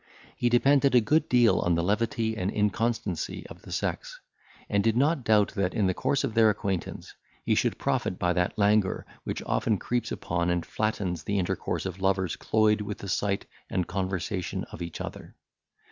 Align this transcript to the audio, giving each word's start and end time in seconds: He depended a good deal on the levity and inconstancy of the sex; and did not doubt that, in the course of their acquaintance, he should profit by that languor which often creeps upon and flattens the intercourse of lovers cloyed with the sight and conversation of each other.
He 0.35 0.49
depended 0.49 0.95
a 0.95 0.99
good 0.99 1.29
deal 1.29 1.59
on 1.59 1.75
the 1.75 1.83
levity 1.83 2.35
and 2.35 2.49
inconstancy 2.49 3.45
of 3.45 3.61
the 3.61 3.71
sex; 3.71 4.19
and 4.67 4.83
did 4.83 4.97
not 4.97 5.23
doubt 5.23 5.49
that, 5.49 5.75
in 5.75 5.85
the 5.85 5.93
course 5.93 6.23
of 6.23 6.33
their 6.33 6.49
acquaintance, 6.49 7.13
he 7.45 7.53
should 7.53 7.77
profit 7.77 8.17
by 8.17 8.33
that 8.33 8.57
languor 8.57 9.05
which 9.25 9.43
often 9.45 9.77
creeps 9.77 10.11
upon 10.11 10.49
and 10.49 10.65
flattens 10.65 11.23
the 11.25 11.37
intercourse 11.37 11.85
of 11.85 12.01
lovers 12.01 12.35
cloyed 12.35 12.81
with 12.81 12.97
the 12.97 13.09
sight 13.09 13.45
and 13.69 13.85
conversation 13.85 14.63
of 14.71 14.81
each 14.81 14.99
other. 14.99 15.35